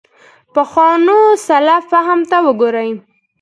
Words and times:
پخوانو 0.53 1.19
سلف 1.47 1.83
فهم 1.91 2.19
ته 2.29 2.37
وګورو. 2.47 2.85